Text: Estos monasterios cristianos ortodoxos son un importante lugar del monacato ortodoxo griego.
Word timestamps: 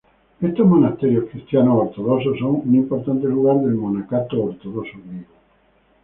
Estos 0.47 0.65
monasterios 0.65 1.29
cristianos 1.29 1.77
ortodoxos 1.79 2.39
son 2.39 2.53
un 2.65 2.73
importante 2.73 3.27
lugar 3.27 3.57
del 3.59 3.75
monacato 3.75 4.45
ortodoxo 4.45 4.97
griego. 5.05 5.29